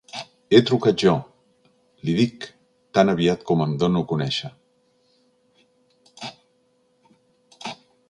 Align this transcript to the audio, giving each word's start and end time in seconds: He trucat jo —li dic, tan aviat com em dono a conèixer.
He 0.53 0.59
trucat 0.69 0.95
jo 1.03 1.11
—li 2.07 2.15
dic, 2.21 2.47
tan 2.99 3.13
aviat 3.15 3.45
com 3.51 3.63
em 3.67 3.77
dono 3.85 4.03
a 4.03 4.11
conèixer. 4.15 4.53